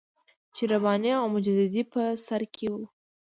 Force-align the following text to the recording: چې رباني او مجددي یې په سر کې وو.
چې 0.55 0.63
رباني 0.71 1.11
او 1.21 1.25
مجددي 1.35 1.81
یې 1.85 1.89
په 1.91 2.01
سر 2.25 2.41
کې 2.55 2.67
وو. 2.71 2.83